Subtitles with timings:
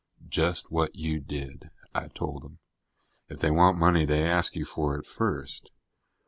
[0.29, 2.57] "Just what you did," I told him.
[3.29, 5.69] "If they want money, they ask you for it first.